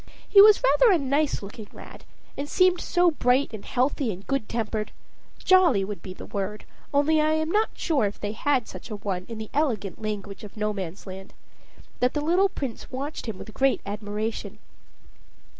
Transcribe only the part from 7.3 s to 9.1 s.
am not sure if they have such a